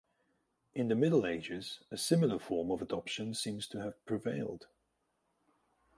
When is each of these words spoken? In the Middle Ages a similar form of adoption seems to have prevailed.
In 0.73 0.87
the 0.87 0.95
Middle 0.95 1.27
Ages 1.27 1.81
a 1.91 1.95
similar 1.95 2.39
form 2.39 2.71
of 2.71 2.81
adoption 2.81 3.35
seems 3.35 3.67
to 3.67 3.81
have 3.83 4.03
prevailed. 4.07 4.65